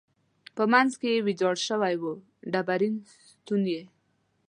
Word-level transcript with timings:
په 0.55 0.63
منځ 0.71 0.91
کې 1.01 1.23
ویجاړ 1.25 1.55
شوی 1.67 1.95
و، 2.01 2.03
ډبرین 2.51 2.95
ستون 3.31 3.61
یې. 3.73 3.83